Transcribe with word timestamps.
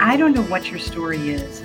I 0.00 0.16
don't 0.16 0.32
know 0.32 0.44
what 0.44 0.70
your 0.70 0.78
story 0.78 1.30
is, 1.30 1.62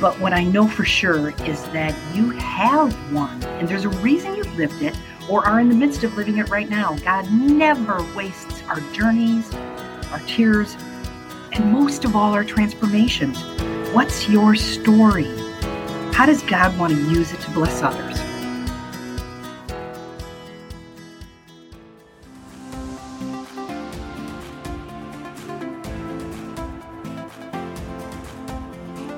but 0.00 0.18
what 0.18 0.32
I 0.32 0.44
know 0.44 0.66
for 0.66 0.84
sure 0.84 1.30
is 1.44 1.62
that 1.70 1.94
you 2.14 2.30
have 2.30 2.92
one, 3.12 3.42
and 3.44 3.68
there's 3.68 3.84
a 3.84 3.90
reason 3.90 4.34
you've 4.34 4.56
lived 4.56 4.82
it 4.82 4.96
or 5.28 5.46
are 5.46 5.60
in 5.60 5.68
the 5.68 5.74
midst 5.74 6.04
of 6.04 6.16
living 6.16 6.38
it 6.38 6.48
right 6.48 6.68
now. 6.68 6.96
God 6.98 7.30
never 7.30 8.02
wastes 8.14 8.62
our 8.68 8.80
journeys, 8.92 9.54
our 10.10 10.20
tears, 10.26 10.76
and 11.52 11.70
most 11.72 12.04
of 12.04 12.16
all, 12.16 12.32
our 12.32 12.44
transformations. 12.44 13.38
What's 13.92 14.28
your 14.28 14.54
story? 14.54 15.32
How 16.12 16.26
does 16.26 16.42
God 16.42 16.76
want 16.78 16.92
to 16.94 17.10
use 17.10 17.32
it 17.32 17.40
to 17.42 17.50
bless 17.50 17.82
others? 17.82 18.03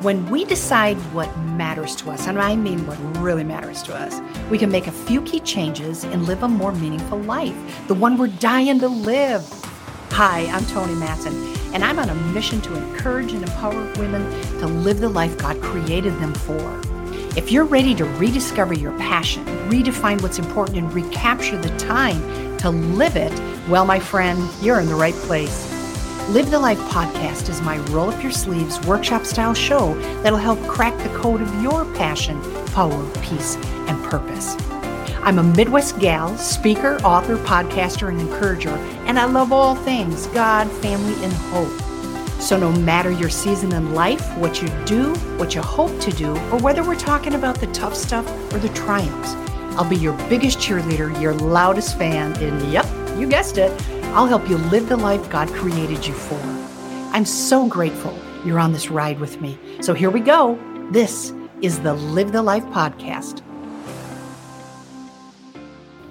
When 0.06 0.30
we 0.30 0.44
decide 0.44 0.98
what 1.12 1.36
matters 1.36 1.96
to 1.96 2.12
us, 2.12 2.28
and 2.28 2.40
I 2.40 2.54
mean 2.54 2.86
what 2.86 2.96
really 3.20 3.42
matters 3.42 3.82
to 3.82 3.92
us, 3.92 4.20
we 4.48 4.56
can 4.56 4.70
make 4.70 4.86
a 4.86 4.92
few 4.92 5.20
key 5.22 5.40
changes 5.40 6.04
and 6.04 6.26
live 6.26 6.44
a 6.44 6.48
more 6.48 6.70
meaningful 6.70 7.18
life, 7.22 7.56
the 7.88 7.94
one 7.94 8.16
we're 8.16 8.28
dying 8.28 8.78
to 8.78 8.86
live. 8.86 9.44
Hi, 10.12 10.46
I'm 10.46 10.64
Toni 10.66 10.94
Mattson, 10.94 11.34
and 11.74 11.82
I'm 11.82 11.98
on 11.98 12.08
a 12.08 12.14
mission 12.14 12.60
to 12.60 12.76
encourage 12.76 13.32
and 13.32 13.42
empower 13.42 13.92
women 13.94 14.22
to 14.60 14.68
live 14.68 15.00
the 15.00 15.08
life 15.08 15.36
God 15.38 15.60
created 15.60 16.12
them 16.20 16.34
for. 16.34 16.80
If 17.36 17.50
you're 17.50 17.64
ready 17.64 17.92
to 17.96 18.04
rediscover 18.04 18.74
your 18.74 18.96
passion, 18.98 19.44
redefine 19.68 20.22
what's 20.22 20.38
important, 20.38 20.78
and 20.78 20.94
recapture 20.94 21.60
the 21.60 21.76
time 21.78 22.56
to 22.58 22.70
live 22.70 23.16
it, 23.16 23.32
well, 23.68 23.84
my 23.84 23.98
friend, 23.98 24.48
you're 24.62 24.78
in 24.78 24.86
the 24.86 24.94
right 24.94 25.14
place. 25.14 25.75
Live 26.30 26.50
the 26.50 26.58
Life 26.58 26.80
podcast 26.90 27.48
is 27.48 27.60
my 27.60 27.78
roll 27.92 28.10
up 28.10 28.20
your 28.20 28.32
sleeves 28.32 28.84
workshop 28.84 29.24
style 29.24 29.54
show 29.54 29.94
that'll 30.22 30.40
help 30.40 30.58
crack 30.66 30.92
the 31.04 31.16
code 31.16 31.40
of 31.40 31.62
your 31.62 31.84
passion, 31.94 32.42
power, 32.72 33.08
peace, 33.22 33.54
and 33.86 34.02
purpose. 34.06 34.56
I'm 35.22 35.38
a 35.38 35.44
Midwest 35.44 36.00
gal, 36.00 36.36
speaker, 36.36 36.96
author, 37.04 37.36
podcaster, 37.36 38.08
and 38.08 38.20
encourager, 38.20 38.74
and 39.06 39.20
I 39.20 39.26
love 39.26 39.52
all 39.52 39.76
things 39.76 40.26
God, 40.26 40.68
family, 40.82 41.14
and 41.24 41.32
hope. 41.32 41.70
So, 42.40 42.58
no 42.58 42.72
matter 42.72 43.12
your 43.12 43.30
season 43.30 43.72
in 43.72 43.94
life, 43.94 44.36
what 44.36 44.60
you 44.60 44.66
do, 44.84 45.14
what 45.36 45.54
you 45.54 45.62
hope 45.62 45.96
to 46.00 46.10
do, 46.10 46.32
or 46.50 46.58
whether 46.58 46.82
we're 46.82 46.96
talking 46.96 47.34
about 47.34 47.60
the 47.60 47.68
tough 47.68 47.94
stuff 47.94 48.26
or 48.52 48.58
the 48.58 48.68
triumphs, 48.70 49.34
I'll 49.78 49.88
be 49.88 49.96
your 49.96 50.14
biggest 50.28 50.58
cheerleader, 50.58 51.20
your 51.22 51.34
loudest 51.34 51.96
fan, 51.96 52.34
and 52.42 52.72
yep, 52.72 52.86
you 53.16 53.28
guessed 53.28 53.58
it. 53.58 53.70
I'll 54.16 54.26
help 54.26 54.48
you 54.48 54.56
live 54.56 54.88
the 54.88 54.96
life 54.96 55.28
God 55.28 55.46
created 55.48 56.06
you 56.06 56.14
for. 56.14 56.40
I'm 57.12 57.26
so 57.26 57.68
grateful 57.68 58.18
you're 58.46 58.58
on 58.58 58.72
this 58.72 58.88
ride 58.88 59.20
with 59.20 59.42
me. 59.42 59.58
So 59.82 59.92
here 59.92 60.08
we 60.08 60.20
go. 60.20 60.58
This 60.90 61.34
is 61.60 61.80
the 61.80 61.92
Live 61.92 62.32
the 62.32 62.40
Life 62.40 62.64
podcast. 62.68 63.42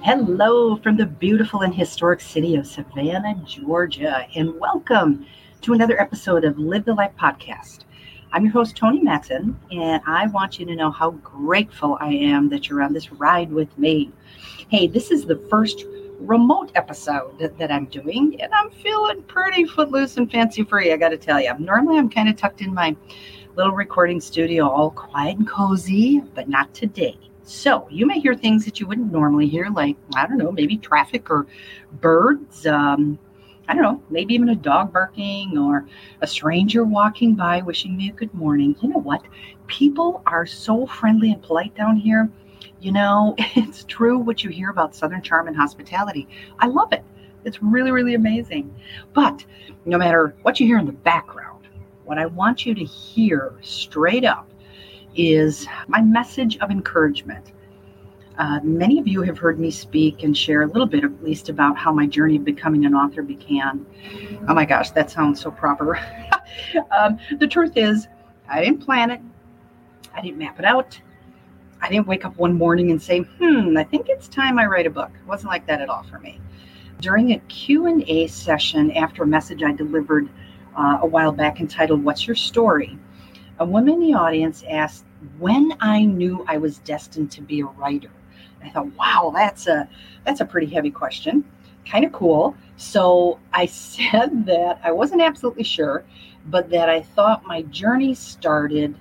Hello 0.03 0.77
from 0.77 0.97
the 0.97 1.07
beautiful 1.07 1.61
and 1.61 1.73
historic 1.73 2.21
city 2.21 2.53
of 2.53 2.67
Savannah, 2.67 3.41
Georgia, 3.43 4.27
and 4.35 4.53
welcome 4.59 5.25
to 5.61 5.73
another 5.73 5.99
episode 5.99 6.45
of 6.45 6.59
Live 6.59 6.85
the 6.85 6.93
Life 6.93 7.13
podcast. 7.19 7.85
I'm 8.31 8.43
your 8.43 8.53
host, 8.53 8.77
Toni 8.77 9.01
Mattson, 9.01 9.55
and 9.71 9.99
I 10.05 10.27
want 10.27 10.59
you 10.59 10.67
to 10.67 10.75
know 10.75 10.91
how 10.91 11.09
grateful 11.09 11.97
I 11.99 12.09
am 12.09 12.49
that 12.49 12.69
you're 12.69 12.83
on 12.83 12.93
this 12.93 13.11
ride 13.11 13.51
with 13.51 13.75
me. 13.79 14.11
Hey, 14.69 14.85
this 14.85 15.09
is 15.09 15.25
the 15.25 15.37
first 15.49 15.85
remote 16.19 16.71
episode 16.75 17.37
that, 17.57 17.71
I'm 17.71 17.85
doing, 17.85 18.39
and 18.41 18.53
I'm 18.53 18.69
feeling 18.71 19.21
pretty 19.23 19.65
footloose 19.65 20.17
and 20.17 20.31
fancy 20.31 20.63
free, 20.63 20.91
I 20.91 20.97
got 20.97 21.09
to 21.09 21.17
tell 21.17 21.41
you. 21.41 21.53
Normally, 21.59 21.97
I'm 21.97 22.09
kind 22.09 22.29
of 22.29 22.35
tucked 22.35 22.61
in 22.61 22.73
my 22.73 22.95
little 23.55 23.73
recording 23.73 24.19
studio, 24.19 24.67
all 24.67 24.91
quiet 24.91 25.37
and 25.37 25.47
cozy, 25.47 26.21
but 26.33 26.49
not 26.49 26.73
today. 26.73 27.17
So, 27.43 27.87
you 27.91 28.05
may 28.05 28.19
hear 28.19 28.35
things 28.35 28.65
that 28.65 28.79
you 28.79 28.87
wouldn't 28.87 29.11
normally 29.11 29.47
hear, 29.47 29.69
like, 29.69 29.97
I 30.15 30.25
don't 30.25 30.37
know, 30.37 30.51
maybe 30.51 30.77
traffic 30.77 31.29
or 31.29 31.47
birds. 32.01 32.65
Um, 32.65 33.19
I 33.67 33.73
don't 33.73 33.83
know, 33.83 34.03
maybe 34.09 34.33
even 34.35 34.49
a 34.49 34.55
dog 34.55 34.93
barking 34.93 35.57
or 35.57 35.87
a 36.21 36.27
stranger 36.27 36.83
walking 36.83 37.33
by 37.33 37.61
wishing 37.61 37.97
me 37.97 38.09
a 38.09 38.13
good 38.13 38.33
morning. 38.33 38.75
You 38.81 38.89
know 38.89 38.99
what? 38.99 39.23
People 39.67 40.21
are 40.27 40.45
so 40.45 40.85
friendly 40.85 41.31
and 41.31 41.41
polite 41.41 41.75
down 41.75 41.97
here 41.97 42.29
you 42.79 42.91
know, 42.91 43.35
it's 43.55 43.83
true 43.85 44.17
what 44.17 44.43
you 44.43 44.49
hear 44.49 44.69
about 44.69 44.95
Southern 44.95 45.21
charm 45.21 45.47
and 45.47 45.55
hospitality. 45.55 46.27
I 46.59 46.67
love 46.67 46.93
it. 46.93 47.03
It's 47.43 47.61
really, 47.61 47.91
really 47.91 48.15
amazing. 48.15 48.73
But 49.13 49.45
no 49.85 49.97
matter 49.97 50.35
what 50.41 50.59
you 50.59 50.65
hear 50.65 50.79
in 50.79 50.85
the 50.85 50.91
background, 50.91 51.67
what 52.03 52.17
I 52.17 52.25
want 52.25 52.65
you 52.65 52.73
to 52.75 52.83
hear 52.83 53.53
straight 53.61 54.25
up 54.25 54.49
is 55.15 55.67
my 55.87 56.01
message 56.01 56.57
of 56.57 56.71
encouragement. 56.71 57.51
Uh, 58.37 58.59
many 58.63 58.99
of 58.99 59.07
you 59.07 59.21
have 59.21 59.37
heard 59.37 59.59
me 59.59 59.71
speak 59.71 60.23
and 60.23 60.37
share 60.37 60.63
a 60.63 60.67
little 60.67 60.85
bit, 60.85 61.03
at 61.03 61.23
least, 61.23 61.47
about 61.47 61.77
how 61.77 61.91
my 61.91 62.05
journey 62.05 62.35
of 62.35 62.43
becoming 62.43 62.85
an 62.85 62.93
author 62.93 63.21
began. 63.21 63.85
Oh 64.47 64.53
my 64.53 64.65
gosh, 64.65 64.91
that 64.91 65.09
sounds 65.09 65.39
so 65.39 65.49
proper. 65.49 65.97
um, 66.99 67.17
the 67.39 67.47
truth 67.47 67.77
is, 67.77 68.07
I 68.49 68.63
didn't 68.63 68.83
plan 68.83 69.09
it, 69.09 69.21
I 70.13 70.21
didn't 70.21 70.37
map 70.37 70.59
it 70.59 70.65
out, 70.65 70.99
I 71.81 71.89
didn't 71.89 72.07
wake 72.07 72.25
up 72.25 72.37
one 72.37 72.53
morning 72.53 72.91
and 72.91 73.01
say, 73.01 73.19
"Hmm, 73.19 73.77
I 73.77 73.83
think 73.83 74.09
it's 74.09 74.27
time 74.27 74.57
I 74.57 74.65
write 74.65 74.87
a 74.87 74.89
book." 74.89 75.11
It 75.13 75.27
wasn't 75.27 75.51
like 75.51 75.65
that 75.67 75.81
at 75.81 75.89
all 75.89 76.03
for 76.03 76.19
me. 76.19 76.39
During 77.01 77.31
a 77.31 77.39
Q&A 77.39 78.27
session 78.27 78.91
after 78.91 79.23
a 79.23 79.27
message 79.27 79.61
I 79.63 79.71
delivered 79.71 80.29
uh, 80.75 80.99
a 81.01 81.05
while 81.05 81.31
back 81.31 81.59
entitled 81.59 82.03
"What's 82.03 82.27
Your 82.27 82.35
Story?" 82.35 82.97
a 83.59 83.65
woman 83.65 83.95
in 83.95 83.99
the 83.99 84.13
audience 84.13 84.63
asked 84.69 85.05
when 85.39 85.73
I 85.79 86.03
knew 86.03 86.43
I 86.47 86.57
was 86.57 86.79
destined 86.79 87.31
to 87.31 87.41
be 87.41 87.61
a 87.61 87.65
writer. 87.65 88.11
I 88.63 88.69
thought, 88.69 88.87
"Wow, 88.97 89.31
that's 89.33 89.67
a 89.67 89.87
that's 90.23 90.41
a 90.41 90.45
pretty 90.45 90.67
heavy 90.67 90.91
question." 90.91 91.43
Kind 91.85 92.05
of 92.05 92.11
cool. 92.11 92.55
So 92.77 93.39
I 93.53 93.65
said 93.87 94.45
that 94.45 94.79
I 94.83 94.91
wasn't 94.91 95.21
absolutely 95.21 95.63
sure, 95.63 96.03
but 96.47 96.69
that 96.69 96.89
I 96.89 97.01
thought 97.01 97.45
my 97.45 97.61
journey 97.63 98.13
started 98.13 98.95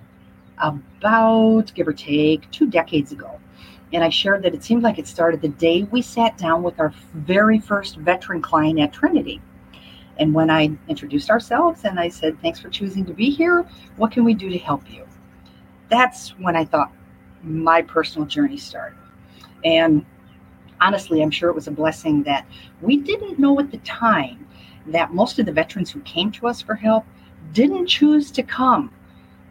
about, 0.65 1.73
give 1.75 1.87
or 1.87 1.93
take, 1.93 2.51
two 2.51 2.67
decades 2.67 3.13
ago. 3.13 3.39
And 3.93 4.03
I 4.03 4.09
shared 4.09 4.43
that 4.43 4.55
it 4.55 4.65
seemed 4.65 4.83
like 4.83 4.99
it 4.99 5.07
started 5.07 5.41
the 5.41 5.49
day 5.49 5.85
we 5.85 6.03
sat 6.03 6.37
down 6.37 6.63
with 6.63 6.81
our 6.81 6.93
very 7.15 7.61
first 7.61 7.97
veteran 7.97 8.43
client 8.43 8.81
at 8.81 8.93
Trinity. 8.93 9.41
And 10.19 10.33
when 10.33 10.51
I 10.51 10.71
introduced 10.89 11.31
ourselves 11.31 11.85
and 11.85 12.01
I 12.01 12.09
said, 12.09 12.41
Thanks 12.41 12.61
for 12.61 12.71
choosing 12.71 13.05
to 13.07 13.13
be 13.13 13.31
here, 13.31 13.67
what 13.97 14.11
can 14.11 14.25
we 14.25 14.35
do 14.35 14.49
to 14.49 14.59
help 14.59 14.91
you? 14.91 15.07
That's 15.91 16.31
when 16.39 16.57
I 16.57 16.65
thought 16.65 16.93
my 17.43 17.83
personal 17.83 18.27
journey 18.27 18.57
started. 18.57 18.99
And 19.65 20.05
honestly, 20.81 21.23
I'm 21.23 21.31
sure 21.31 21.51
it 21.51 21.55
was 21.55 21.69
a 21.69 21.73
blessing 21.73 22.23
that 22.25 22.47
we 22.81 22.97
didn't 22.97 23.39
know 23.39 23.59
at 23.61 23.71
the 23.71 23.79
time 23.79 24.47
that 24.87 25.13
most 25.13 25.39
of 25.39 25.47
the 25.47 25.53
veterans 25.53 25.91
who 25.91 26.01
came 26.01 26.31
to 26.33 26.47
us 26.47 26.61
for 26.61 26.75
help 26.75 27.05
didn't 27.53 27.87
choose 27.87 28.31
to 28.33 28.43
come 28.43 28.91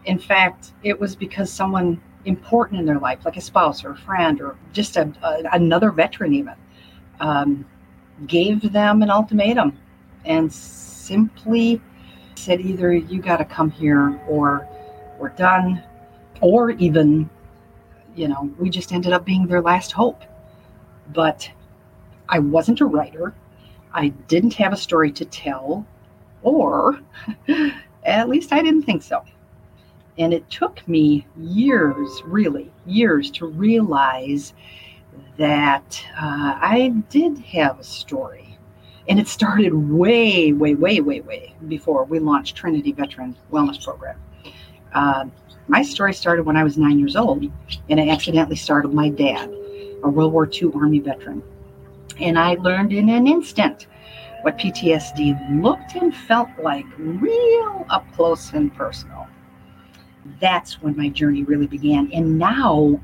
in 0.05 0.19
fact, 0.19 0.73
it 0.83 0.99
was 0.99 1.15
because 1.15 1.51
someone 1.51 2.01
important 2.25 2.79
in 2.79 2.85
their 2.85 2.99
life, 2.99 3.25
like 3.25 3.37
a 3.37 3.41
spouse 3.41 3.83
or 3.83 3.91
a 3.91 3.97
friend 3.97 4.41
or 4.41 4.57
just 4.71 4.97
a, 4.97 5.11
a, 5.23 5.43
another 5.53 5.91
veteran, 5.91 6.33
even, 6.33 6.55
um, 7.19 7.65
gave 8.27 8.71
them 8.71 9.01
an 9.01 9.09
ultimatum 9.09 9.77
and 10.25 10.51
simply 10.51 11.81
said, 12.35 12.61
either 12.61 12.93
you 12.93 13.21
got 13.21 13.37
to 13.37 13.45
come 13.45 13.69
here 13.69 14.19
or 14.27 14.67
we're 15.19 15.29
done, 15.29 15.83
or 16.41 16.71
even, 16.71 17.29
you 18.15 18.27
know, 18.27 18.53
we 18.59 18.69
just 18.69 18.91
ended 18.91 19.13
up 19.13 19.25
being 19.25 19.47
their 19.47 19.61
last 19.61 19.91
hope. 19.91 20.23
But 21.13 21.49
I 22.29 22.39
wasn't 22.39 22.81
a 22.81 22.85
writer. 22.85 23.33
I 23.93 24.09
didn't 24.09 24.53
have 24.55 24.73
a 24.73 24.77
story 24.77 25.11
to 25.13 25.25
tell, 25.25 25.85
or 26.41 26.99
at 28.05 28.29
least 28.29 28.51
I 28.51 28.61
didn't 28.61 28.83
think 28.83 29.03
so. 29.03 29.23
And 30.17 30.33
it 30.33 30.47
took 30.49 30.87
me 30.87 31.25
years, 31.37 32.21
really, 32.25 32.71
years 32.85 33.31
to 33.31 33.47
realize 33.47 34.53
that 35.37 36.05
uh, 36.15 36.57
I 36.61 36.93
did 37.09 37.39
have 37.39 37.79
a 37.79 37.83
story. 37.83 38.57
And 39.07 39.19
it 39.19 39.27
started 39.27 39.73
way, 39.73 40.53
way, 40.53 40.75
way, 40.75 41.01
way, 41.01 41.21
way 41.21 41.55
before 41.67 42.05
we 42.05 42.19
launched 42.19 42.55
Trinity 42.55 42.91
Veteran 42.91 43.35
Wellness 43.51 43.83
Program. 43.83 44.19
Uh, 44.93 45.25
my 45.67 45.81
story 45.81 46.13
started 46.13 46.45
when 46.45 46.57
I 46.57 46.63
was 46.63 46.77
nine 46.77 46.99
years 46.99 47.15
old, 47.15 47.43
and 47.89 47.99
I 47.99 48.09
accidentally 48.09 48.55
startled 48.55 48.93
my 48.93 49.09
dad, 49.09 49.49
a 50.03 50.09
World 50.09 50.33
War 50.33 50.49
II 50.49 50.71
Army 50.75 50.99
veteran. 50.99 51.41
And 52.19 52.37
I 52.37 52.55
learned 52.55 52.93
in 52.93 53.09
an 53.09 53.27
instant 53.27 53.87
what 54.43 54.57
PTSD 54.57 55.61
looked 55.63 55.95
and 55.95 56.15
felt 56.15 56.49
like, 56.61 56.85
real 56.97 57.85
up 57.89 58.05
close 58.13 58.53
and 58.53 58.73
personal 58.75 59.12
that's 60.39 60.81
when 60.81 60.95
my 60.95 61.09
journey 61.09 61.43
really 61.43 61.67
began. 61.67 62.11
And 62.13 62.37
now, 62.37 62.99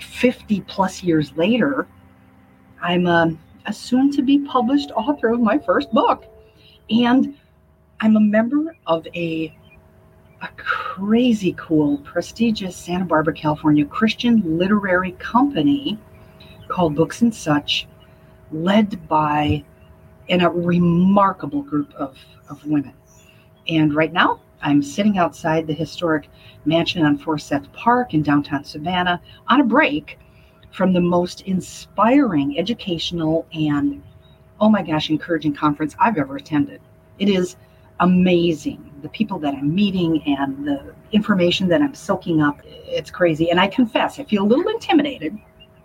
50 0.00 0.60
plus 0.62 1.02
years 1.02 1.32
later, 1.36 1.86
I'm 2.80 3.06
um, 3.06 3.38
a, 3.66 3.70
a 3.70 3.72
soon 3.72 4.10
to 4.12 4.22
be 4.22 4.40
published 4.40 4.90
author 4.92 5.28
of 5.32 5.40
my 5.40 5.58
first 5.58 5.92
book. 5.92 6.24
And 6.90 7.36
I'm 8.00 8.16
a 8.16 8.20
member 8.20 8.76
of 8.86 9.06
a 9.14 9.54
a 10.40 10.48
crazy 10.56 11.52
cool, 11.58 11.98
prestigious 11.98 12.76
Santa 12.76 13.04
Barbara, 13.04 13.34
California 13.34 13.84
Christian 13.84 14.40
literary 14.58 15.12
company 15.12 15.98
called 16.68 16.94
Books 16.94 17.22
and 17.22 17.34
Such, 17.34 17.88
led 18.52 19.08
by 19.08 19.64
and 20.28 20.42
a 20.42 20.48
remarkable 20.48 21.62
group 21.62 21.92
of, 21.94 22.16
of 22.48 22.64
women. 22.66 22.92
And 23.66 23.94
right 23.94 24.12
now, 24.12 24.40
I'm 24.62 24.82
sitting 24.82 25.18
outside 25.18 25.66
the 25.66 25.72
historic 25.72 26.28
mansion 26.64 27.04
on 27.04 27.18
Forsyth 27.18 27.72
Park 27.72 28.14
in 28.14 28.22
downtown 28.22 28.64
Savannah 28.64 29.20
on 29.48 29.60
a 29.60 29.64
break 29.64 30.18
from 30.70 30.92
the 30.92 31.00
most 31.00 31.42
inspiring 31.42 32.58
educational 32.58 33.46
and, 33.52 34.02
oh 34.60 34.68
my 34.68 34.82
gosh, 34.82 35.10
encouraging 35.10 35.54
conference 35.54 35.94
I've 35.98 36.18
ever 36.18 36.36
attended. 36.36 36.80
It 37.18 37.28
is 37.28 37.56
amazing. 38.00 38.92
The 39.02 39.08
people 39.08 39.38
that 39.40 39.54
I'm 39.54 39.74
meeting 39.74 40.22
and 40.26 40.66
the 40.66 40.94
information 41.12 41.68
that 41.68 41.80
I'm 41.80 41.94
soaking 41.94 42.42
up, 42.42 42.60
it's 42.64 43.10
crazy. 43.10 43.50
And 43.50 43.60
I 43.60 43.66
confess, 43.68 44.18
I 44.18 44.24
feel 44.24 44.42
a 44.42 44.46
little 44.46 44.68
intimidated 44.68 45.38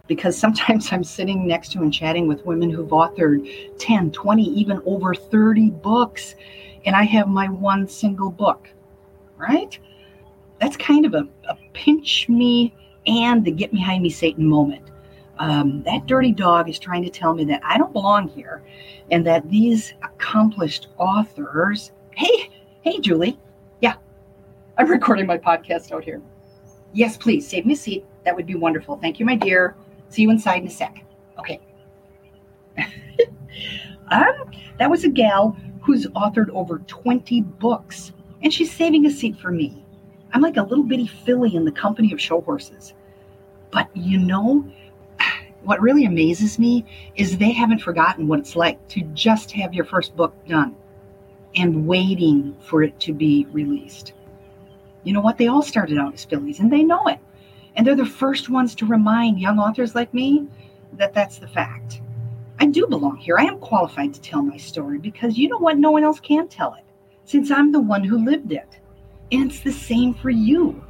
because 0.07 0.37
sometimes 0.37 0.89
I'm 0.91 1.03
sitting 1.03 1.47
next 1.47 1.71
to 1.73 1.79
and 1.79 1.93
chatting 1.93 2.27
with 2.27 2.45
women 2.45 2.69
who've 2.69 2.89
authored 2.89 3.47
10, 3.79 4.11
20, 4.11 4.43
even 4.43 4.81
over 4.85 5.15
30 5.15 5.69
books, 5.71 6.35
and 6.85 6.95
I 6.95 7.03
have 7.03 7.27
my 7.27 7.47
one 7.47 7.87
single 7.87 8.29
book, 8.29 8.69
right? 9.37 9.77
That's 10.59 10.77
kind 10.77 11.05
of 11.05 11.13
a, 11.13 11.27
a 11.49 11.57
pinch 11.73 12.27
me 12.29 12.73
and 13.05 13.43
the 13.43 13.51
get 13.51 13.71
behind 13.71 14.03
me 14.03 14.09
Satan 14.09 14.45
moment. 14.45 14.89
Um, 15.39 15.83
that 15.83 16.05
dirty 16.05 16.31
dog 16.31 16.69
is 16.69 16.77
trying 16.77 17.03
to 17.03 17.09
tell 17.09 17.33
me 17.33 17.43
that 17.45 17.61
I 17.63 17.77
don't 17.77 17.91
belong 17.91 18.27
here 18.27 18.63
and 19.11 19.25
that 19.25 19.49
these 19.49 19.93
accomplished 20.03 20.87
authors, 20.97 21.91
hey, 22.11 22.49
hey, 22.81 22.99
Julie, 22.99 23.39
yeah, 23.81 23.95
I'm 24.77 24.89
recording 24.89 25.25
my 25.25 25.37
podcast 25.37 25.91
out 25.91 26.03
here. 26.03 26.21
Yes, 26.93 27.17
please 27.17 27.47
save 27.47 27.65
me 27.65 27.73
a 27.73 27.77
seat. 27.77 28.05
That 28.23 28.35
would 28.35 28.45
be 28.45 28.55
wonderful. 28.55 28.97
Thank 28.97 29.19
you, 29.19 29.25
my 29.25 29.35
dear. 29.35 29.75
See 30.09 30.21
you 30.21 30.29
inside 30.29 30.61
in 30.61 30.67
a 30.67 30.71
sec. 30.71 31.03
Okay. 31.39 31.59
um, 34.11 34.51
that 34.77 34.89
was 34.89 35.03
a 35.03 35.09
gal 35.09 35.57
who's 35.83 36.07
authored 36.07 36.49
over 36.49 36.79
20 36.79 37.41
books, 37.41 38.13
and 38.41 38.53
she's 38.53 38.71
saving 38.71 39.05
a 39.05 39.11
seat 39.11 39.37
for 39.37 39.51
me. 39.51 39.83
I'm 40.31 40.41
like 40.41 40.57
a 40.57 40.63
little 40.63 40.83
bitty 40.83 41.07
filly 41.07 41.55
in 41.55 41.65
the 41.65 41.71
company 41.71 42.11
of 42.13 42.21
show 42.21 42.41
horses. 42.41 42.93
But 43.69 43.89
you 43.95 44.17
know, 44.17 44.65
what 45.63 45.81
really 45.81 46.05
amazes 46.05 46.57
me 46.57 46.85
is 47.15 47.37
they 47.37 47.51
haven't 47.51 47.79
forgotten 47.79 48.27
what 48.27 48.39
it's 48.39 48.55
like 48.55 48.85
to 48.89 49.01
just 49.13 49.51
have 49.51 49.73
your 49.73 49.85
first 49.85 50.15
book 50.15 50.33
done 50.47 50.75
and 51.55 51.85
waiting 51.85 52.55
for 52.61 52.81
it 52.81 52.99
to 53.01 53.13
be 53.13 53.45
released. 53.51 54.13
You 55.03 55.13
know 55.13 55.21
what? 55.21 55.37
They 55.37 55.47
all 55.47 55.61
started 55.61 55.97
out 55.97 56.13
as 56.13 56.25
fillies 56.25 56.59
and 56.59 56.71
they 56.71 56.83
know 56.83 57.07
it. 57.07 57.19
And 57.75 57.85
they're 57.85 57.95
the 57.95 58.05
first 58.05 58.49
ones 58.49 58.73
to 58.75 58.85
remind 58.85 59.39
young 59.39 59.59
authors 59.59 59.95
like 59.95 60.13
me 60.13 60.47
that 60.93 61.13
that's 61.13 61.39
the 61.39 61.47
fact. 61.47 62.01
I 62.63 62.65
do 62.67 62.87
belong 62.87 63.17
here. 63.17 63.37
I 63.37 63.43
am 63.43 63.59
qualified 63.59 64.13
to 64.13 64.21
tell 64.21 64.41
my 64.41 64.55
story 64.55 64.97
because 64.97 65.37
you 65.37 65.49
know 65.49 65.57
what? 65.57 65.77
No 65.77 65.91
one 65.91 66.05
else 66.05 66.21
can 66.21 66.47
tell 66.47 66.75
it 66.75 66.85
since 67.25 67.51
I'm 67.51 67.73
the 67.73 67.81
one 67.81 68.05
who 68.05 68.23
lived 68.23 68.53
it. 68.53 68.79
And 69.33 69.51
it's 69.51 69.59
the 69.59 69.73
same 69.73 70.13
for 70.13 70.29
you. 70.29 70.81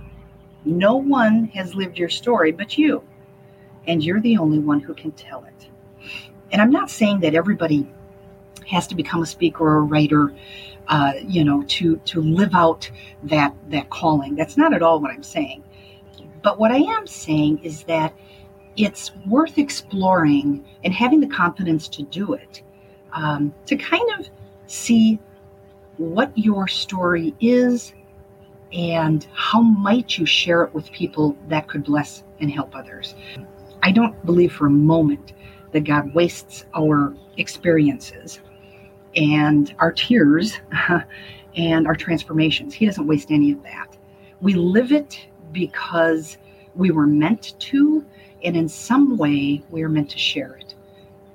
No 0.65 0.97
one 0.97 1.45
has 1.45 1.73
lived 1.73 1.97
your 1.97 2.09
story 2.09 2.51
but 2.51 2.77
you. 2.77 3.01
And 3.87 4.03
you're 4.03 4.21
the 4.21 4.37
only 4.37 4.59
one 4.59 4.81
who 4.81 4.93
can 4.93 5.13
tell 5.13 5.45
it. 5.45 5.67
And 6.51 6.61
I'm 6.61 6.69
not 6.69 6.91
saying 6.91 7.21
that 7.21 7.33
everybody 7.33 7.91
has 8.67 8.85
to 8.85 8.93
become 8.93 9.23
a 9.23 9.25
speaker 9.25 9.63
or 9.63 9.77
a 9.77 9.81
writer, 9.81 10.31
uh, 10.89 11.13
you 11.25 11.43
know, 11.43 11.63
to 11.69 11.97
to 12.05 12.21
live 12.21 12.53
out 12.53 12.87
that 13.23 13.55
that 13.71 13.89
calling. 13.89 14.35
That's 14.35 14.57
not 14.57 14.75
at 14.75 14.83
all 14.83 14.99
what 14.99 15.09
I'm 15.09 15.23
saying. 15.23 15.63
But 16.43 16.59
what 16.59 16.69
I 16.69 16.77
am 16.77 17.07
saying 17.07 17.63
is 17.63 17.83
that 17.85 18.13
it's 18.77 19.15
worth 19.27 19.57
exploring 19.57 20.65
and 20.83 20.93
having 20.93 21.19
the 21.19 21.27
confidence 21.27 21.87
to 21.89 22.03
do 22.03 22.33
it, 22.33 22.61
um, 23.13 23.53
to 23.65 23.75
kind 23.75 24.09
of 24.19 24.27
see 24.67 25.19
what 25.97 26.35
your 26.37 26.67
story 26.67 27.35
is 27.39 27.93
and 28.71 29.27
how 29.33 29.61
might 29.61 30.17
you 30.17 30.25
share 30.25 30.63
it 30.63 30.73
with 30.73 30.91
people 30.91 31.37
that 31.47 31.67
could 31.67 31.83
bless 31.83 32.23
and 32.39 32.51
help 32.51 32.75
others. 32.75 33.15
I 33.83 33.91
don't 33.91 34.25
believe 34.25 34.51
for 34.51 34.65
a 34.65 34.71
moment 34.71 35.33
that 35.71 35.81
God 35.81 36.13
wastes 36.13 36.65
our 36.73 37.15
experiences 37.37 38.39
and 39.15 39.75
our 39.79 39.91
tears 39.91 40.59
and 41.55 41.87
our 41.87 41.95
transformations. 41.95 42.73
He 42.73 42.85
doesn't 42.85 43.05
waste 43.05 43.31
any 43.31 43.51
of 43.51 43.61
that. 43.63 43.95
We 44.41 44.53
live 44.55 44.91
it 44.91 45.27
because 45.51 46.37
we 46.75 46.91
were 46.91 47.05
meant 47.05 47.53
to, 47.59 48.03
and 48.43 48.57
in 48.57 48.67
some 48.67 49.17
way, 49.17 49.63
we 49.69 49.83
are 49.83 49.89
meant 49.89 50.09
to 50.11 50.17
share 50.17 50.55
it. 50.55 50.75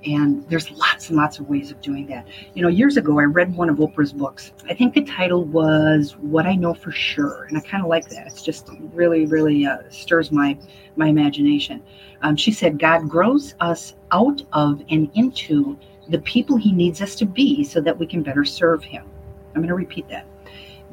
And 0.05 0.47
there's 0.47 0.71
lots 0.71 1.09
and 1.09 1.17
lots 1.17 1.39
of 1.39 1.49
ways 1.49 1.71
of 1.71 1.81
doing 1.81 2.07
that. 2.07 2.25
You 2.53 2.61
know, 2.61 2.69
years 2.69 2.95
ago, 2.95 3.19
I 3.19 3.23
read 3.23 3.53
one 3.55 3.67
of 3.67 3.77
Oprah's 3.77 4.13
books. 4.13 4.53
I 4.69 4.73
think 4.73 4.93
the 4.93 5.03
title 5.03 5.43
was 5.43 6.15
"What 6.21 6.45
I 6.45 6.55
Know 6.55 6.73
for 6.73 6.91
Sure," 6.91 7.43
and 7.45 7.57
I 7.57 7.61
kind 7.61 7.83
of 7.83 7.89
like 7.89 8.07
that. 8.09 8.25
It's 8.27 8.41
just 8.41 8.69
really, 8.93 9.25
really 9.25 9.65
uh, 9.65 9.79
stirs 9.89 10.31
my 10.31 10.57
my 10.95 11.07
imagination. 11.07 11.83
Um, 12.21 12.37
she 12.37 12.53
said, 12.53 12.79
"God 12.79 13.09
grows 13.09 13.55
us 13.59 13.95
out 14.13 14.41
of 14.53 14.81
and 14.89 15.11
into 15.15 15.77
the 16.07 16.19
people 16.19 16.55
He 16.55 16.71
needs 16.71 17.01
us 17.01 17.13
to 17.15 17.25
be, 17.25 17.65
so 17.65 17.81
that 17.81 17.97
we 17.97 18.07
can 18.07 18.23
better 18.23 18.45
serve 18.45 18.83
Him." 18.83 19.05
I'm 19.49 19.61
going 19.61 19.67
to 19.67 19.75
repeat 19.75 20.07
that. 20.07 20.25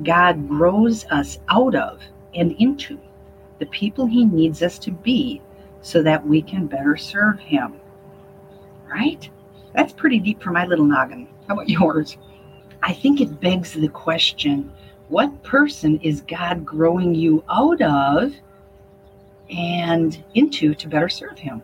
God 0.02 0.48
grows 0.48 1.04
us 1.12 1.38
out 1.48 1.76
of 1.76 2.00
and 2.34 2.52
into 2.58 2.98
the 3.60 3.66
people 3.66 4.06
He 4.06 4.24
needs 4.24 4.64
us 4.64 4.80
to 4.80 4.90
be 4.90 5.40
so 5.86 6.02
that 6.02 6.26
we 6.26 6.42
can 6.42 6.66
better 6.66 6.96
serve 6.96 7.38
Him. 7.38 7.80
Right? 8.92 9.30
That's 9.72 9.92
pretty 9.92 10.18
deep 10.18 10.42
for 10.42 10.50
my 10.50 10.66
little 10.66 10.84
noggin. 10.84 11.28
How 11.46 11.54
about 11.54 11.68
yours? 11.68 12.16
I 12.82 12.92
think 12.92 13.20
it 13.20 13.40
begs 13.40 13.72
the 13.72 13.88
question 13.88 14.72
what 15.08 15.44
person 15.44 16.00
is 16.00 16.22
God 16.22 16.64
growing 16.64 17.14
you 17.14 17.44
out 17.48 17.80
of 17.80 18.34
and 19.48 20.24
into 20.34 20.74
to 20.74 20.88
better 20.88 21.08
serve 21.08 21.38
Him? 21.38 21.62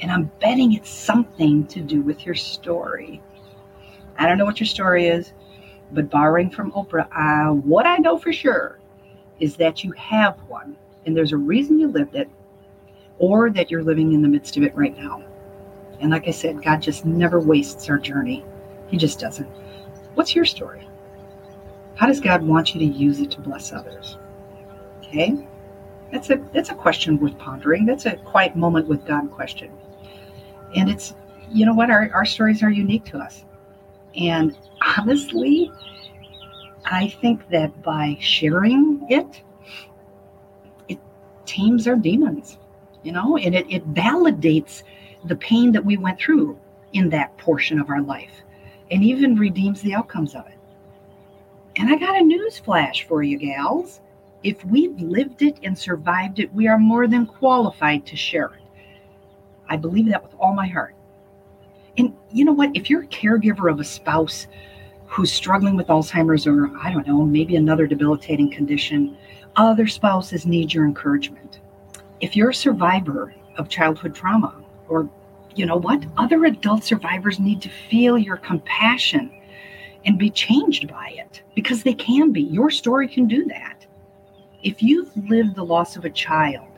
And 0.00 0.10
I'm 0.10 0.32
betting 0.40 0.72
it's 0.72 0.88
something 0.88 1.66
to 1.66 1.80
do 1.80 2.00
with 2.00 2.24
your 2.24 2.34
story. 2.34 3.20
I 4.16 4.26
don't 4.26 4.38
know 4.38 4.46
what 4.46 4.60
your 4.60 4.66
story 4.66 5.08
is, 5.08 5.34
but 5.92 6.08
borrowing 6.08 6.48
from 6.48 6.72
Oprah, 6.72 7.06
uh, 7.14 7.52
what 7.52 7.84
I 7.84 7.98
know 7.98 8.16
for 8.16 8.32
sure 8.32 8.78
is 9.40 9.56
that 9.56 9.84
you 9.84 9.92
have 9.92 10.38
one 10.48 10.74
and 11.04 11.14
there's 11.14 11.32
a 11.32 11.36
reason 11.36 11.78
you 11.78 11.88
lived 11.88 12.14
it 12.14 12.30
or 13.18 13.50
that 13.50 13.70
you're 13.70 13.82
living 13.82 14.12
in 14.12 14.22
the 14.22 14.28
midst 14.28 14.56
of 14.56 14.62
it 14.62 14.74
right 14.74 14.96
now. 14.96 15.22
And 16.00 16.10
like 16.10 16.26
I 16.26 16.32
said, 16.32 16.62
God 16.62 16.82
just 16.82 17.04
never 17.04 17.38
wastes 17.38 17.88
our 17.88 17.98
journey. 17.98 18.44
He 18.88 18.96
just 18.96 19.20
doesn't. 19.20 19.48
What's 20.14 20.34
your 20.34 20.44
story? 20.44 20.86
How 21.94 22.06
does 22.06 22.20
God 22.20 22.42
want 22.42 22.74
you 22.74 22.80
to 22.80 22.86
use 22.86 23.20
it 23.20 23.30
to 23.32 23.40
bless 23.40 23.72
others? 23.72 24.18
Okay? 24.98 25.46
That's 26.10 26.30
a 26.30 26.36
that's 26.52 26.70
a 26.70 26.74
question 26.74 27.18
worth 27.18 27.38
pondering. 27.38 27.86
That's 27.86 28.06
a 28.06 28.16
quiet 28.16 28.56
moment 28.56 28.88
with 28.88 29.06
God 29.06 29.30
question. 29.30 29.70
And 30.74 30.90
it's 30.90 31.14
you 31.50 31.66
know 31.66 31.74
what, 31.74 31.90
our, 31.90 32.10
our 32.14 32.24
stories 32.24 32.62
are 32.62 32.70
unique 32.70 33.04
to 33.06 33.18
us. 33.18 33.44
And 34.16 34.56
honestly, 34.98 35.70
I 36.84 37.08
think 37.08 37.48
that 37.50 37.82
by 37.82 38.16
sharing 38.20 39.06
it, 39.08 39.42
it 40.88 40.98
tames 41.46 41.86
our 41.86 41.96
demons, 41.96 42.58
you 43.02 43.12
know, 43.12 43.36
and 43.36 43.54
it, 43.54 43.66
it 43.68 43.94
validates 43.94 44.82
the 45.24 45.36
pain 45.36 45.72
that 45.72 45.84
we 45.84 45.96
went 45.96 46.18
through 46.18 46.58
in 46.92 47.08
that 47.10 47.36
portion 47.38 47.80
of 47.80 47.90
our 47.90 48.02
life 48.02 48.42
and 48.90 49.02
even 49.02 49.36
redeems 49.36 49.80
the 49.82 49.94
outcomes 49.94 50.34
of 50.34 50.46
it. 50.46 50.58
And 51.76 51.88
I 51.88 51.96
got 51.96 52.20
a 52.20 52.24
news 52.24 52.58
flash 52.58 53.06
for 53.06 53.22
you, 53.22 53.38
gals. 53.38 54.00
If 54.42 54.64
we've 54.64 54.98
lived 55.00 55.42
it 55.42 55.58
and 55.62 55.76
survived 55.76 56.40
it, 56.40 56.52
we 56.52 56.66
are 56.68 56.78
more 56.78 57.06
than 57.06 57.26
qualified 57.26 58.04
to 58.06 58.16
share 58.16 58.46
it. 58.46 58.62
I 59.68 59.76
believe 59.76 60.06
that 60.08 60.22
with 60.22 60.34
all 60.38 60.52
my 60.52 60.66
heart. 60.66 60.94
And 61.96 62.14
you 62.30 62.44
know 62.44 62.52
what? 62.52 62.70
If 62.74 62.90
you're 62.90 63.04
a 63.04 63.06
caregiver 63.06 63.70
of 63.70 63.80
a 63.80 63.84
spouse 63.84 64.46
who's 65.06 65.32
struggling 65.32 65.76
with 65.76 65.86
Alzheimer's 65.86 66.46
or, 66.46 66.70
I 66.78 66.92
don't 66.92 67.06
know, 67.06 67.24
maybe 67.24 67.56
another 67.56 67.86
debilitating 67.86 68.50
condition, 68.50 69.16
other 69.56 69.86
spouses 69.86 70.46
need 70.46 70.72
your 70.72 70.84
encouragement. 70.84 71.60
If 72.22 72.36
you're 72.36 72.50
a 72.50 72.54
survivor 72.54 73.34
of 73.58 73.68
childhood 73.68 74.14
trauma, 74.14 74.54
or 74.88 75.10
you 75.56 75.66
know 75.66 75.76
what, 75.76 76.04
other 76.16 76.44
adult 76.44 76.84
survivors 76.84 77.40
need 77.40 77.60
to 77.62 77.68
feel 77.68 78.16
your 78.16 78.36
compassion 78.36 79.32
and 80.04 80.18
be 80.18 80.30
changed 80.30 80.86
by 80.88 81.14
it 81.18 81.42
because 81.56 81.82
they 81.82 81.94
can 81.94 82.30
be. 82.32 82.42
Your 82.42 82.70
story 82.70 83.08
can 83.08 83.26
do 83.26 83.44
that. 83.46 83.84
If 84.62 84.84
you've 84.84 85.10
lived 85.28 85.56
the 85.56 85.64
loss 85.64 85.96
of 85.96 86.04
a 86.04 86.10
child 86.10 86.68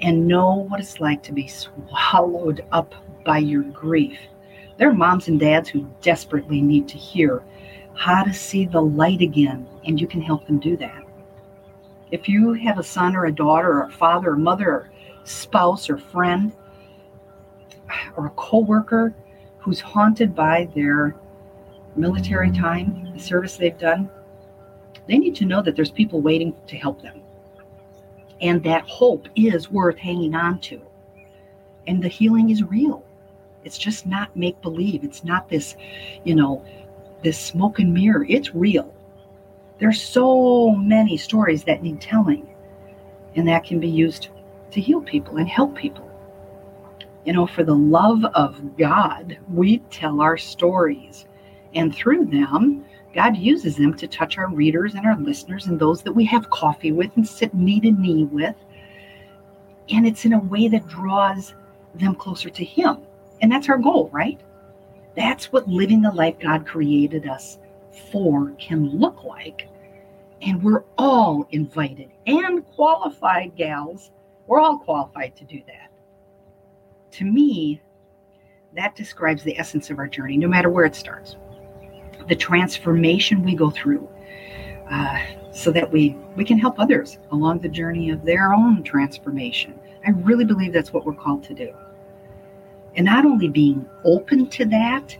and 0.00 0.28
know 0.28 0.66
what 0.68 0.78
it's 0.78 1.00
like 1.00 1.24
to 1.24 1.32
be 1.32 1.48
swallowed 1.48 2.64
up 2.70 2.94
by 3.24 3.38
your 3.38 3.64
grief, 3.64 4.20
there 4.76 4.88
are 4.88 4.94
moms 4.94 5.26
and 5.26 5.40
dads 5.40 5.68
who 5.68 5.90
desperately 6.02 6.62
need 6.62 6.86
to 6.86 6.96
hear 6.96 7.42
how 7.94 8.22
to 8.22 8.32
see 8.32 8.64
the 8.64 8.80
light 8.80 9.22
again, 9.22 9.66
and 9.84 10.00
you 10.00 10.06
can 10.06 10.22
help 10.22 10.46
them 10.46 10.60
do 10.60 10.76
that. 10.76 11.02
If 12.10 12.28
you 12.28 12.54
have 12.54 12.78
a 12.78 12.82
son 12.82 13.14
or 13.14 13.26
a 13.26 13.32
daughter 13.32 13.72
or 13.72 13.82
a 13.84 13.90
father 13.90 14.30
or 14.30 14.36
mother 14.36 14.68
or 14.68 14.90
spouse 15.24 15.90
or 15.90 15.98
friend 15.98 16.52
or 18.16 18.26
a 18.26 18.30
coworker 18.30 19.14
who's 19.58 19.80
haunted 19.80 20.34
by 20.34 20.68
their 20.74 21.16
military 21.96 22.50
time, 22.50 23.12
the 23.12 23.20
service 23.20 23.56
they've 23.56 23.78
done, 23.78 24.08
they 25.06 25.18
need 25.18 25.34
to 25.36 25.44
know 25.44 25.62
that 25.62 25.76
there's 25.76 25.90
people 25.90 26.20
waiting 26.20 26.54
to 26.66 26.76
help 26.76 27.02
them. 27.02 27.20
And 28.40 28.62
that 28.64 28.88
hope 28.88 29.28
is 29.34 29.70
worth 29.70 29.98
hanging 29.98 30.34
on 30.34 30.60
to. 30.60 30.80
And 31.86 32.02
the 32.02 32.08
healing 32.08 32.50
is 32.50 32.62
real. 32.62 33.04
It's 33.64 33.78
just 33.78 34.06
not 34.06 34.34
make 34.36 34.60
believe. 34.62 35.02
It's 35.02 35.24
not 35.24 35.48
this, 35.48 35.76
you 36.24 36.34
know, 36.34 36.64
this 37.22 37.38
smoke 37.38 37.80
and 37.80 37.92
mirror. 37.92 38.24
It's 38.28 38.54
real. 38.54 38.94
There's 39.78 40.02
so 40.02 40.70
many 40.70 41.16
stories 41.16 41.64
that 41.64 41.82
need 41.82 42.00
telling, 42.00 42.48
and 43.36 43.46
that 43.46 43.64
can 43.64 43.78
be 43.78 43.88
used 43.88 44.28
to 44.72 44.80
heal 44.80 45.00
people 45.00 45.36
and 45.36 45.48
help 45.48 45.76
people. 45.76 46.10
You 47.24 47.32
know, 47.32 47.46
for 47.46 47.62
the 47.62 47.76
love 47.76 48.24
of 48.34 48.76
God, 48.76 49.38
we 49.52 49.78
tell 49.90 50.20
our 50.20 50.36
stories, 50.36 51.26
and 51.74 51.94
through 51.94 52.26
them, 52.26 52.84
God 53.14 53.36
uses 53.36 53.76
them 53.76 53.94
to 53.94 54.08
touch 54.08 54.36
our 54.36 54.48
readers 54.48 54.94
and 54.94 55.06
our 55.06 55.16
listeners 55.16 55.66
and 55.66 55.78
those 55.78 56.02
that 56.02 56.12
we 56.12 56.24
have 56.24 56.50
coffee 56.50 56.92
with 56.92 57.10
and 57.16 57.26
sit 57.26 57.54
knee 57.54 57.80
to 57.80 57.92
knee 57.92 58.24
with. 58.24 58.56
And 59.90 60.06
it's 60.06 60.24
in 60.24 60.32
a 60.32 60.38
way 60.38 60.68
that 60.68 60.88
draws 60.88 61.54
them 61.94 62.14
closer 62.14 62.50
to 62.50 62.64
Him. 62.64 62.98
And 63.40 63.50
that's 63.50 63.68
our 63.68 63.78
goal, 63.78 64.10
right? 64.12 64.40
That's 65.16 65.52
what 65.52 65.68
living 65.68 66.02
the 66.02 66.10
life 66.10 66.38
God 66.38 66.66
created 66.66 67.28
us 67.28 67.58
for 68.10 68.52
can 68.58 68.88
look 68.98 69.24
like. 69.24 69.68
And 70.40 70.62
we're 70.62 70.84
all 70.96 71.46
invited 71.50 72.10
and 72.26 72.64
qualified, 72.66 73.56
gals. 73.56 74.10
We're 74.46 74.60
all 74.60 74.78
qualified 74.78 75.36
to 75.36 75.44
do 75.44 75.60
that. 75.66 75.90
To 77.12 77.24
me, 77.24 77.80
that 78.74 78.94
describes 78.94 79.42
the 79.42 79.58
essence 79.58 79.90
of 79.90 79.98
our 79.98 80.06
journey, 80.06 80.36
no 80.36 80.46
matter 80.46 80.70
where 80.70 80.84
it 80.84 80.94
starts. 80.94 81.36
The 82.28 82.36
transformation 82.36 83.42
we 83.42 83.54
go 83.54 83.70
through, 83.70 84.08
uh, 84.90 85.18
so 85.52 85.72
that 85.72 85.90
we 85.90 86.16
we 86.36 86.44
can 86.44 86.58
help 86.58 86.78
others 86.78 87.18
along 87.32 87.60
the 87.60 87.68
journey 87.68 88.10
of 88.10 88.24
their 88.24 88.52
own 88.52 88.82
transformation. 88.82 89.78
I 90.06 90.10
really 90.10 90.44
believe 90.44 90.72
that's 90.72 90.92
what 90.92 91.04
we're 91.04 91.14
called 91.14 91.42
to 91.44 91.54
do 91.54 91.74
and 92.98 93.04
not 93.04 93.24
only 93.24 93.48
being 93.48 93.88
open 94.04 94.48
to 94.48 94.64
that 94.66 95.16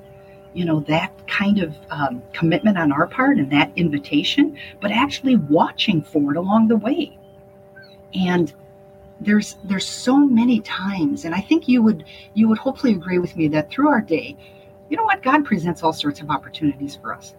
you 0.54 0.64
know 0.64 0.80
that 0.80 1.12
kind 1.26 1.58
of 1.58 1.76
um, 1.90 2.22
commitment 2.32 2.78
on 2.78 2.92
our 2.92 3.06
part 3.06 3.38
and 3.38 3.50
that 3.52 3.70
invitation 3.76 4.56
but 4.80 4.90
actually 4.90 5.36
watching 5.36 6.02
for 6.02 6.32
it 6.32 6.36
along 6.36 6.68
the 6.68 6.76
way. 6.76 7.16
And 8.14 8.52
there's 9.20 9.56
there's 9.64 9.86
so 9.86 10.16
many 10.16 10.60
times 10.60 11.24
and 11.24 11.34
i 11.34 11.40
think 11.40 11.66
you 11.66 11.82
would 11.82 12.04
you 12.34 12.46
would 12.48 12.56
hopefully 12.56 12.92
agree 12.92 13.18
with 13.18 13.34
me 13.34 13.48
that 13.48 13.68
through 13.68 13.88
our 13.88 14.00
day 14.00 14.36
you 14.88 14.96
know 14.96 15.04
what? 15.04 15.22
God 15.22 15.44
presents 15.44 15.82
all 15.82 15.92
sorts 15.92 16.20
of 16.22 16.30
opportunities 16.30 16.96
for 16.96 17.12
us. 17.12 17.34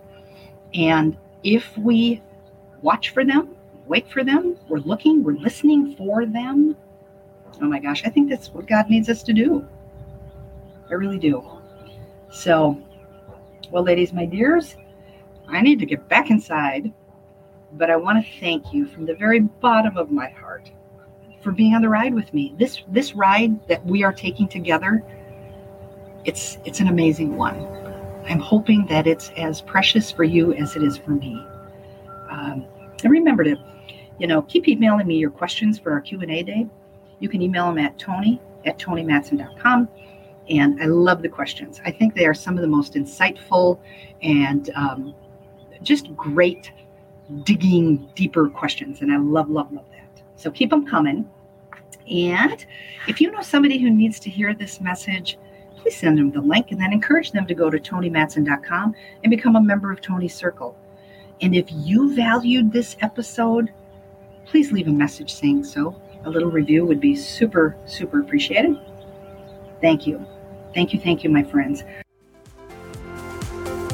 And 0.76 1.18
if 1.44 1.76
we 1.78 2.22
watch 2.82 3.10
for 3.10 3.26
them 3.26 3.56
wait 3.88 4.08
for 4.10 4.24
them 4.24 4.58
we're 4.68 4.80
looking 4.80 5.24
we're 5.24 5.34
listening 5.34 5.96
for 5.96 6.26
them 6.26 6.78
oh 7.62 7.66
my 7.66 7.80
gosh 7.80 8.06
i 8.06 8.10
think 8.10 8.30
that's 8.30 8.54
what 8.54 8.68
god 8.68 8.90
needs 8.90 9.10
us 9.10 9.24
to 9.24 9.34
do. 9.34 9.68
I 10.90 10.96
really 10.96 11.20
do. 11.20 11.44
So, 12.32 12.82
well, 13.72 13.84
ladies, 13.84 14.14
my 14.14 14.26
dears, 14.26 14.76
I 15.48 15.62
need 15.62 15.80
to 15.80 15.86
get 15.86 16.08
back 16.10 16.30
inside, 16.30 16.94
but 17.74 17.90
I 17.90 17.96
want 17.96 18.24
to 18.24 18.40
thank 18.40 18.74
you 18.74 18.88
from 18.88 19.06
the 19.06 19.16
very 19.16 19.40
bottom 19.40 19.98
of 19.98 20.12
my 20.12 20.30
heart 20.30 20.72
for 21.42 21.52
being 21.52 21.74
on 21.76 21.82
the 21.82 21.90
ride 21.90 22.14
with 22.14 22.34
me. 22.34 22.54
This 22.58 22.84
this 22.90 23.16
ride 23.16 23.68
that 23.68 23.86
we 23.86 24.04
are 24.04 24.14
taking 24.14 24.48
together, 24.48 25.04
it's 26.26 26.58
it's 26.66 26.80
an 26.80 26.88
amazing 26.88 27.36
one. 27.36 27.58
I'm 28.28 28.40
hoping 28.40 28.86
that 28.88 29.08
it's 29.08 29.32
as 29.38 29.62
precious 29.62 30.12
for 30.12 30.24
you 30.24 30.54
as 30.54 30.76
it 30.76 30.84
is 30.84 30.98
for 30.98 31.12
me. 31.12 31.44
Um, 32.30 32.66
and 33.04 33.12
remember 33.12 33.44
to, 33.44 33.56
you 34.20 34.28
know, 34.28 34.44
keep 34.44 34.68
emailing 34.68 35.08
me 35.08 35.18
your 35.18 35.32
questions 35.32 35.80
for 35.80 35.92
our 35.92 36.02
Q&A 36.02 36.44
day. 36.44 36.68
You 37.20 37.30
can 37.30 37.42
email 37.42 37.68
them 37.68 37.80
at 37.80 37.98
toni 37.98 38.40
at 38.66 38.78
tonimattson.com 38.78 39.88
and 40.50 40.82
I 40.82 40.86
love 40.86 41.22
the 41.22 41.30
questions. 41.30 41.80
I 41.86 41.92
think 41.92 42.16
they 42.16 42.26
are 42.26 42.34
some 42.34 42.56
of 42.56 42.62
the 42.62 42.68
most 42.68 42.94
insightful 42.94 43.80
and 44.22 44.70
um, 44.76 45.16
just 45.84 46.16
great 46.16 46.72
digging 47.44 48.10
deeper 48.16 48.50
questions. 48.50 49.02
And 49.02 49.12
I 49.12 49.18
love, 49.18 49.50
love, 49.50 49.72
love 49.72 49.86
that. 49.92 50.24
So 50.36 50.50
keep 50.50 50.72
them 50.72 50.86
coming. 50.86 51.30
And 52.10 52.66
if 53.08 53.22
you 53.22 53.32
know 53.32 53.42
somebody 53.42 53.78
who 53.78 53.90
needs 53.90 54.20
to 54.22 54.30
hear 54.30 54.54
this 54.54 54.82
message, 54.82 55.38
please 55.78 55.96
send 55.98 56.18
them 56.18 56.32
the 56.32 56.42
link 56.42 56.72
and 56.72 56.82
then 56.82 56.92
encourage 56.92 57.32
them 57.32 57.46
to 57.46 57.54
go 57.54 57.70
to 57.70 57.78
tonimattson.com 57.78 58.96
and 59.24 59.30
become 59.30 59.56
a 59.56 59.62
member 59.62 59.92
of 59.92 60.02
Toni's 60.02 60.34
Circle. 60.34 60.76
And 61.42 61.56
if 61.56 61.68
you 61.72 62.16
valued 62.16 62.72
this 62.72 62.98
episode, 63.02 63.72
please 64.46 64.72
leave 64.72 64.88
a 64.88 64.92
message 64.92 65.34
saying 65.34 65.64
so. 65.64 65.96
A 66.26 66.30
little 66.30 66.52
review 66.52 66.86
would 66.86 67.00
be 67.00 67.16
super, 67.16 67.78
super 67.86 68.20
appreciated. 68.20 68.78
Thank 69.80 70.06
you. 70.06 70.26
Thank 70.74 70.94
you, 70.94 71.00
thank 71.00 71.24
you, 71.24 71.30
my 71.30 71.44
friends. 71.44 71.84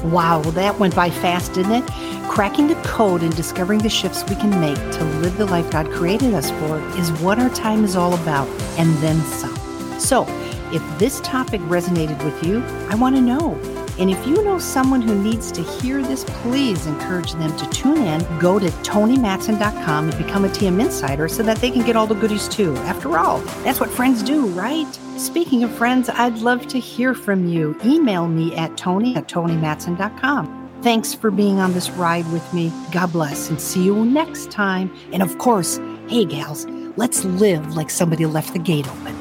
Wow, 0.03 0.41
that 0.41 0.77
went 0.77 0.95
by 0.95 1.09
fast, 1.09 1.53
didn't 1.53 1.71
it? 1.71 1.87
Cracking 2.29 2.67
the 2.67 2.75
code 2.83 3.23
and 3.23 3.35
discovering 3.35 3.79
the 3.79 3.89
shifts 3.89 4.23
we 4.29 4.35
can 4.35 4.59
make 4.59 4.77
to 4.77 5.03
live 5.21 5.37
the 5.37 5.45
life 5.45 5.69
God 5.71 5.89
created 5.91 6.33
us 6.33 6.51
for 6.51 6.79
is 6.99 7.11
what 7.21 7.39
our 7.39 7.49
time 7.49 7.83
is 7.83 7.95
all 7.95 8.13
about, 8.13 8.47
and 8.77 8.93
then 8.97 9.19
some. 9.21 9.55
So, 9.99 10.25
if 10.71 10.99
this 10.99 11.21
topic 11.21 11.61
resonated 11.61 12.23
with 12.23 12.43
you, 12.43 12.61
I 12.89 12.95
want 12.95 13.15
to 13.15 13.21
know 13.21 13.55
and 13.97 14.09
if 14.09 14.27
you 14.27 14.43
know 14.43 14.59
someone 14.59 15.01
who 15.01 15.21
needs 15.21 15.51
to 15.53 15.61
hear 15.61 16.01
this, 16.01 16.23
please 16.25 16.85
encourage 16.85 17.31
them 17.33 17.55
to 17.57 17.69
tune 17.69 17.97
in. 17.97 18.39
Go 18.39 18.59
to 18.59 18.67
tonimattson.com 18.67 20.09
and 20.09 20.17
become 20.17 20.45
a 20.45 20.49
TM 20.49 20.81
Insider 20.81 21.27
so 21.27 21.43
that 21.43 21.57
they 21.57 21.71
can 21.71 21.85
get 21.85 21.95
all 21.95 22.07
the 22.07 22.15
goodies 22.15 22.47
too. 22.47 22.75
After 22.77 23.17
all, 23.17 23.39
that's 23.63 23.79
what 23.79 23.89
friends 23.89 24.21
do, 24.21 24.47
right? 24.47 24.87
Speaking 25.17 25.63
of 25.63 25.71
friends, 25.71 26.09
I'd 26.09 26.39
love 26.39 26.67
to 26.67 26.79
hear 26.79 27.13
from 27.13 27.47
you. 27.47 27.77
Email 27.85 28.27
me 28.27 28.55
at 28.55 28.75
toni 28.75 29.15
at 29.15 29.27
tonimattson.com. 29.27 30.81
Thanks 30.81 31.13
for 31.13 31.31
being 31.31 31.59
on 31.59 31.73
this 31.73 31.89
ride 31.91 32.31
with 32.31 32.53
me. 32.53 32.71
God 32.91 33.11
bless 33.11 33.49
and 33.49 33.59
see 33.59 33.83
you 33.83 34.05
next 34.05 34.51
time. 34.51 34.93
And 35.13 35.23
of 35.23 35.37
course, 35.37 35.79
hey, 36.07 36.25
gals, 36.25 36.67
let's 36.97 37.23
live 37.23 37.75
like 37.75 37.89
somebody 37.89 38.25
left 38.25 38.53
the 38.53 38.59
gate 38.59 38.87
open. 38.87 39.14